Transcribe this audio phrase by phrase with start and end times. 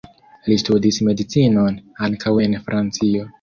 [0.51, 1.77] Li studis medicinon,
[2.09, 3.29] ankaŭ en Francio.